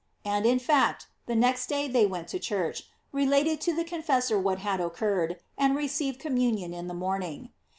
And, 0.25 0.47
in 0.47 0.57
fact, 0.57 1.05
the 1.27 1.35
next 1.35 1.67
day 1.67 1.87
they 1.87 2.07
went 2.07 2.27
to 2.29 2.39
church, 2.39 2.87
related 3.11 3.61
to 3.61 3.73
the 3.75 3.83
confessor 3.83 4.39
what 4.39 4.57
had 4.57 4.81
occurred, 4.81 5.37
and 5.59 5.75
received 5.75 6.19
com 6.19 6.37
munion 6.37 6.73
in 6.73 6.87
the 6.87 6.95
morning. 6.95 7.49